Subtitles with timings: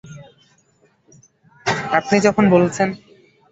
[1.97, 2.87] আপনি যখন বলছেন।